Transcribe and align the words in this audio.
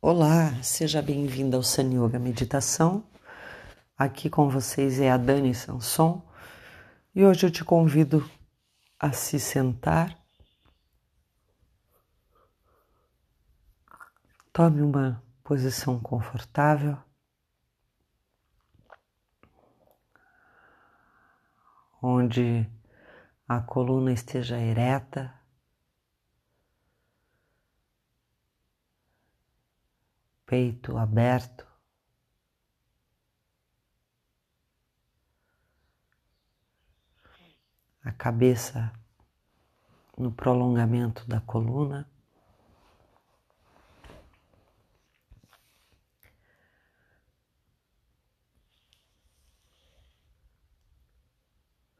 Olá, 0.00 0.62
seja 0.62 1.00
bem-vinda 1.00 1.56
ao 1.56 1.62
Sun 1.62 1.90
Yoga 1.90 2.18
Meditação. 2.18 3.02
Aqui 3.96 4.28
com 4.28 4.48
vocês 4.48 5.00
é 5.00 5.10
a 5.10 5.16
Dani 5.16 5.54
Sanson 5.54 6.22
e 7.14 7.24
hoje 7.24 7.46
eu 7.46 7.50
te 7.50 7.64
convido 7.64 8.28
a 9.00 9.10
se 9.12 9.40
sentar. 9.40 10.16
Tome 14.52 14.82
uma 14.82 15.22
posição 15.42 15.98
confortável. 15.98 16.98
Onde 22.02 22.70
a 23.48 23.60
coluna 23.60 24.12
esteja 24.12 24.58
ereta 24.58 25.34
peito 30.46 30.96
aberto. 30.96 31.66
A 38.04 38.12
cabeça 38.12 38.92
no 40.16 40.32
prolongamento 40.32 41.26
da 41.26 41.40
coluna. 41.40 42.08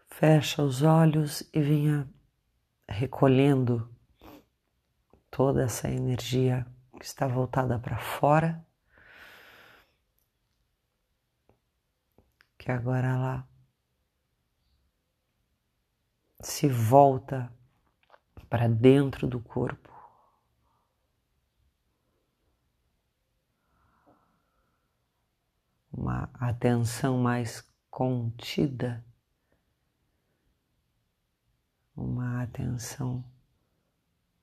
Fecha 0.07 0.63
os 0.63 0.81
olhos 0.83 1.43
e 1.53 1.61
venha 1.61 2.09
recolhendo 2.89 3.95
toda 5.31 5.65
essa 5.65 5.91
energia 5.91 6.65
que 6.99 7.05
está 7.05 7.27
voltada 7.27 7.79
para 7.79 7.99
fora, 7.99 8.65
que 12.59 12.71
agora 12.71 13.09
ela 13.09 13.49
se 16.41 16.69
volta 16.69 17.53
para 18.49 18.69
dentro 18.69 19.27
do 19.27 19.41
corpo. 19.41 19.95
Uma 25.93 26.31
atenção 26.35 27.19
mais 27.19 27.67
contida, 27.91 29.05
uma 31.97 32.43
atenção 32.43 33.25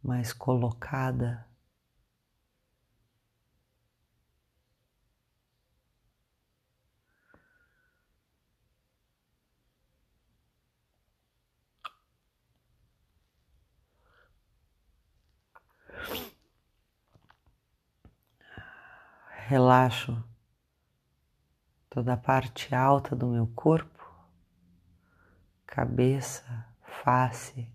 mais 0.01 0.33
colocada 0.33 1.47
relaxo 19.47 20.23
toda 21.89 22.13
a 22.13 22.17
parte 22.17 22.73
alta 22.73 23.15
do 23.15 23.27
meu 23.27 23.45
corpo, 23.47 24.09
cabeça, 25.67 26.65
face, 27.03 27.69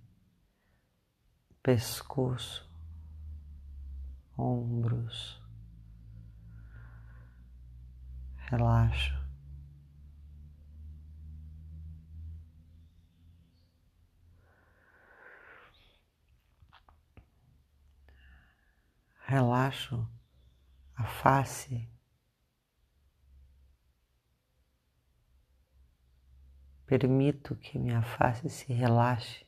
pescoço, 1.62 2.68
ombros. 4.36 5.40
Relaxo. 8.50 9.18
Relaxo 19.26 20.17
a 20.98 21.04
face. 21.04 21.88
Permito 26.86 27.54
que 27.54 27.78
minha 27.78 28.02
face 28.02 28.48
se 28.50 28.72
relaxe. 28.72 29.46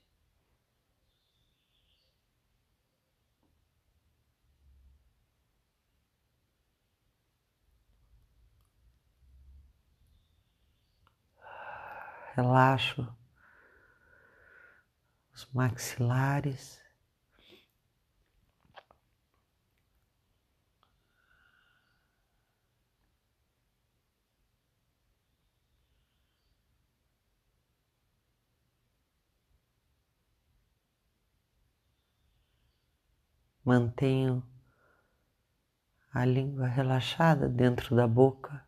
Relaxo 12.37 13.13
os 15.35 15.47
maxilares. 15.53 16.81
Mantenho 33.71 34.43
a 36.13 36.25
língua 36.25 36.67
relaxada 36.67 37.49
dentro 37.49 37.95
da 37.95 38.05
boca. 38.05 38.67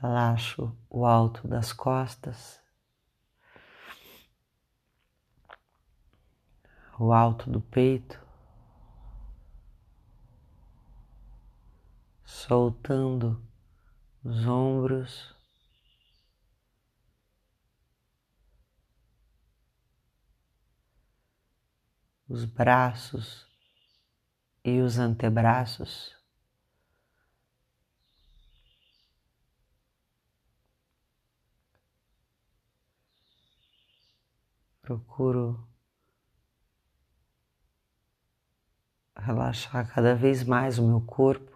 Relaxo 0.00 0.78
o 0.88 1.04
alto 1.04 1.48
das 1.48 1.72
costas. 1.72 2.63
O 6.98 7.12
alto 7.12 7.50
do 7.50 7.60
peito, 7.60 8.20
soltando 12.24 13.42
os 14.22 14.46
ombros. 14.46 15.34
Os 22.26 22.46
braços 22.46 23.46
e 24.64 24.80
os 24.80 24.98
antebraços. 24.98 26.16
Procuro 34.80 35.73
relaxar 39.24 39.86
cada 39.92 40.14
vez 40.14 40.44
mais 40.44 40.78
o 40.78 40.86
meu 40.86 41.00
corpo. 41.00 41.53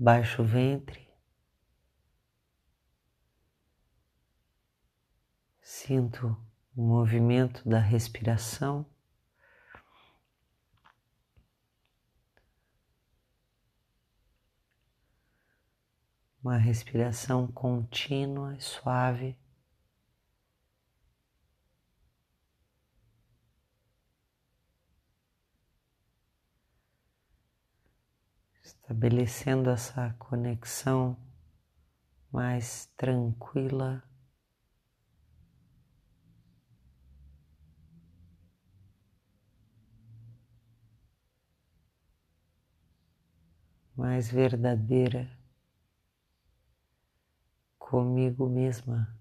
baixo 0.00 0.44
ventre. 0.44 1.08
Sinto 5.60 6.36
o 6.76 6.82
movimento 6.82 7.68
da 7.68 7.80
respiração. 7.80 8.86
Uma 16.40 16.56
respiração 16.56 17.48
contínua 17.48 18.54
e 18.56 18.60
suave. 18.60 19.36
Estabelecendo 28.88 29.68
essa 29.68 30.14
conexão 30.18 31.14
mais 32.32 32.86
tranquila 32.96 34.02
mais 43.94 44.30
verdadeira 44.30 45.30
comigo 47.78 48.48
mesma. 48.48 49.14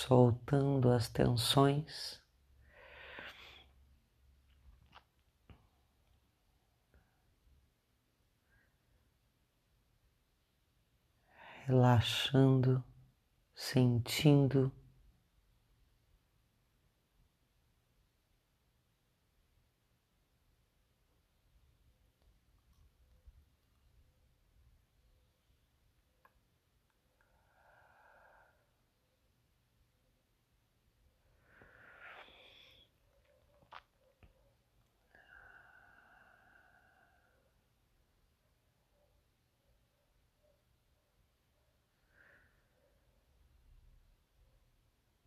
Soltando 0.00 0.92
as 0.92 1.08
tensões. 1.08 2.22
relaxando, 11.66 12.82
sentindo. 13.54 14.72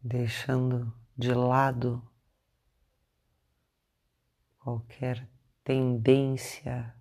Deixando 0.04 0.94
de 1.16 1.34
lado 1.34 2.02
qualquer 4.58 5.30
tendência 5.64 6.96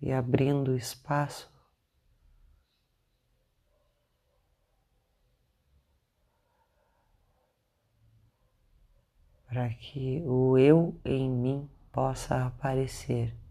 e 0.00 0.10
abrindo 0.10 0.74
espaço 0.74 1.52
para 9.46 9.68
que 9.74 10.22
o 10.24 10.56
eu 10.56 10.98
em 11.04 11.30
mim 11.30 11.70
possa 11.92 12.46
aparecer. 12.46 13.41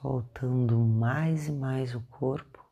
Soltando 0.00 0.78
mais 0.78 1.46
e 1.46 1.52
mais 1.52 1.94
o 1.94 2.00
corpo. 2.02 2.64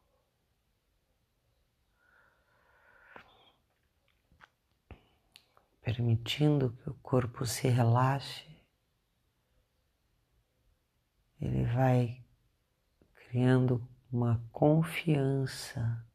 Permitindo 5.83 6.71
que 6.71 6.89
o 6.89 6.95
corpo 6.95 7.45
se 7.45 7.69
relaxe, 7.69 8.47
ele 11.41 11.65
vai 11.67 12.25
criando 13.15 13.87
uma 14.11 14.43
confiança, 14.51 16.07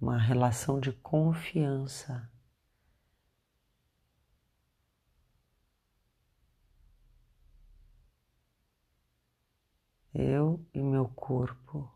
uma 0.00 0.18
relação 0.18 0.80
de 0.80 0.92
confiança 0.92 2.31
eu 10.14 10.64
e 10.74 10.82
meu 10.82 11.08
corpo. 11.08 11.90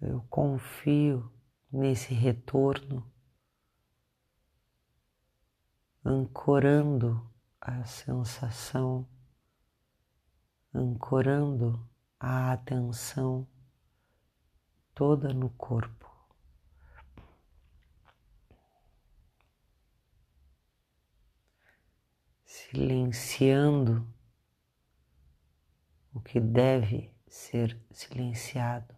Eu 0.00 0.20
confio 0.28 1.32
nesse 1.72 2.12
retorno, 2.12 3.10
ancorando 6.04 7.26
a 7.58 7.86
sensação, 7.86 9.08
ancorando 10.74 11.88
a 12.18 12.52
atenção 12.52 13.46
toda 14.94 15.32
no 15.34 15.50
corpo. 15.50 16.10
Silenciando 22.44 24.06
o 26.12 26.20
que 26.20 26.40
deve 26.40 27.12
ser 27.26 27.78
silenciado. 27.90 28.94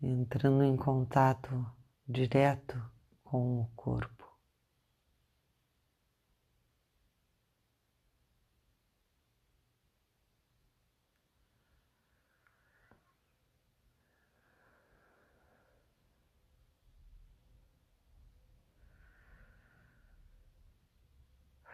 Entrando 0.00 0.62
em 0.62 0.76
contato 0.76 1.66
direto 2.08 2.80
com 3.24 3.60
o 3.60 3.66
corpo. 3.74 4.25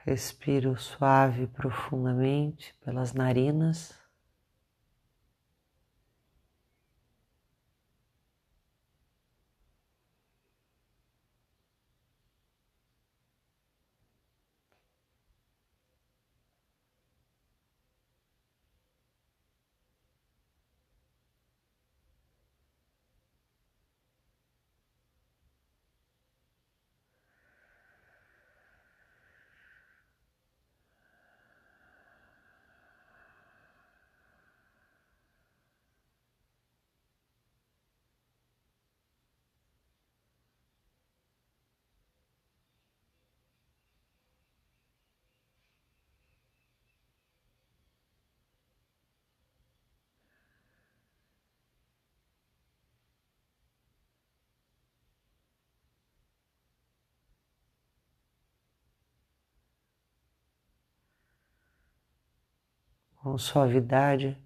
Respiro 0.05 0.77
suave 0.77 1.45
e 1.45 1.47
profundamente 1.47 2.75
pelas 2.85 3.13
narinas. 3.13 4.02
Com 63.23 63.39
suavidade. 63.39 64.37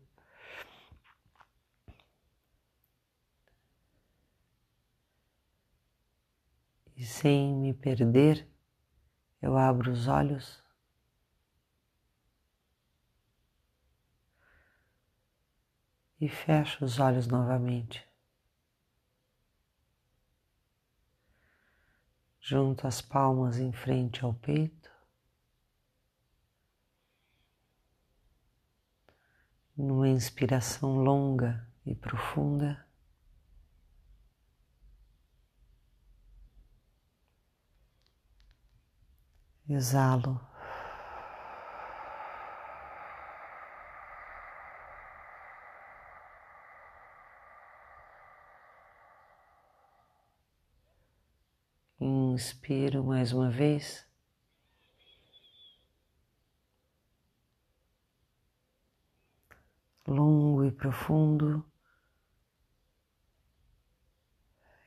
E 6.94 7.04
sem 7.04 7.54
me 7.54 7.72
perder, 7.72 8.46
eu 9.40 9.56
abro 9.56 9.90
os 9.90 10.08
olhos. 10.08 10.62
E 16.20 16.28
fecho 16.28 16.84
os 16.84 16.98
olhos 16.98 17.26
novamente. 17.26 18.06
Junto 22.40 22.86
as 22.86 23.00
palmas 23.02 23.58
em 23.58 23.72
frente 23.72 24.24
ao 24.24 24.32
peito. 24.32 24.95
Numa 29.76 30.08
inspiração 30.08 30.96
longa 30.96 31.66
e 31.84 31.94
profunda. 31.94 32.86
Exalo. 39.68 40.40
Inspiro 52.00 53.04
mais 53.04 53.32
uma 53.32 53.50
vez. 53.50 54.06
Longo 60.06 60.64
e 60.64 60.70
profundo. 60.70 61.64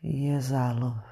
E 0.02 0.30
exalo. 0.30 1.04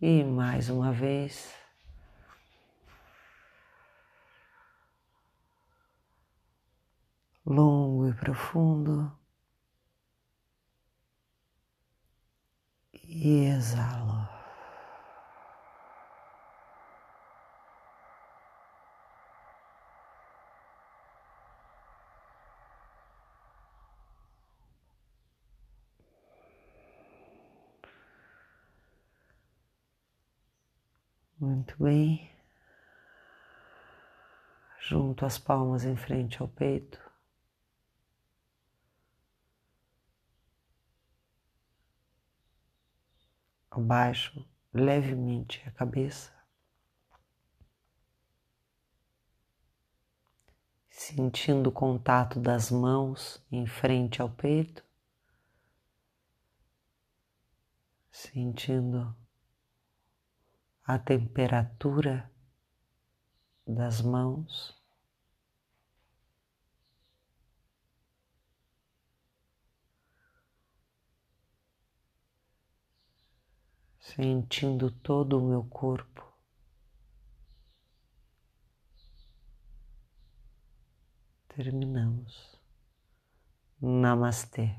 E 0.00 0.24
mais 0.24 0.68
uma 0.68 0.92
vez. 0.92 1.54
Longo 7.46 8.08
e 8.08 8.14
profundo. 8.14 9.23
E 13.16 13.46
exalo. 13.46 14.28
Muito 31.38 31.76
bem. 31.80 32.28
Junto 34.80 35.24
as 35.24 35.38
palmas 35.38 35.84
em 35.84 35.94
frente 35.94 36.42
ao 36.42 36.48
peito. 36.48 37.13
Abaixo 43.76 44.48
levemente 44.72 45.60
a 45.66 45.70
cabeça. 45.72 46.32
Sentindo 50.88 51.70
o 51.70 51.72
contato 51.72 52.38
das 52.38 52.70
mãos 52.70 53.44
em 53.50 53.66
frente 53.66 54.22
ao 54.22 54.30
peito. 54.30 54.84
Sentindo 58.12 59.12
a 60.84 60.96
temperatura 60.96 62.30
das 63.66 64.00
mãos. 64.00 64.80
Sentindo 74.04 74.90
todo 74.90 75.38
o 75.38 75.48
meu 75.48 75.64
corpo. 75.64 76.22
Terminamos. 81.48 82.60
Namastê. 83.80 84.76